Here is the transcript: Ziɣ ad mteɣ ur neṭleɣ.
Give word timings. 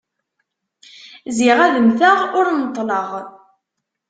Ziɣ 1.37 1.57
ad 1.65 1.75
mteɣ 1.87 2.17
ur 2.39 2.47
neṭleɣ. 2.53 3.09